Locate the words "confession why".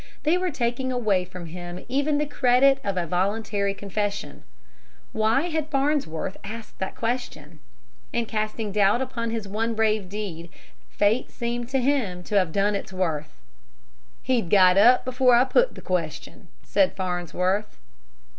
3.75-5.49